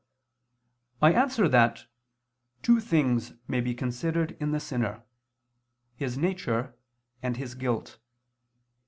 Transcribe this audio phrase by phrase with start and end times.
[0.99, 1.85] I answer that,
[2.63, 5.03] Two things may be considered in the sinner:
[5.95, 6.75] his nature
[7.21, 7.99] and his guilt.